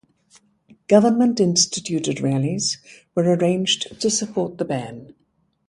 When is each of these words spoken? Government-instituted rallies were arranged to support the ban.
Government-instituted 0.87 2.21
rallies 2.21 2.79
were 3.13 3.35
arranged 3.35 4.01
to 4.01 4.09
support 4.09 4.57
the 4.57 4.65
ban. 4.65 5.13